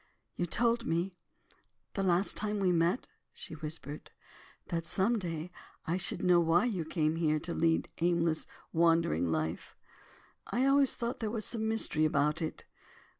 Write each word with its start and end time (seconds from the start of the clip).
"You 0.35 0.47
told 0.47 0.83
me, 0.87 1.13
the 1.93 2.01
last 2.01 2.35
time 2.35 2.59
we 2.59 2.71
met," 2.71 3.07
she 3.35 3.53
whispered, 3.53 4.09
"that 4.69 4.87
some 4.87 5.19
day 5.19 5.51
I 5.85 5.97
should 5.97 6.23
know 6.23 6.39
why 6.39 6.65
you 6.65 6.85
came 6.85 7.17
here 7.17 7.39
to 7.41 7.53
lead 7.53 7.85
an 7.99 8.07
aimless, 8.07 8.47
wandering 8.73 9.31
life. 9.31 9.75
I 10.47 10.65
always 10.65 10.95
thought 10.95 11.19
there 11.19 11.29
was 11.29 11.45
some 11.45 11.69
mystery 11.69 12.05
about 12.05 12.41
it. 12.41 12.65